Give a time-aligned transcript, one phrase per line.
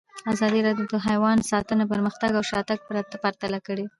[0.33, 2.79] ازادي راډیو د حیوان ساتنه پرمختګ او شاتګ
[3.23, 3.85] پرتله کړی.